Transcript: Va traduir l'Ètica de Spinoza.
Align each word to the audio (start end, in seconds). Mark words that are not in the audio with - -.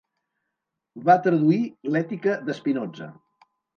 Va 1.09 1.15
traduir 1.27 1.59
l'Ètica 1.97 2.37
de 2.49 2.57
Spinoza. 2.61 3.11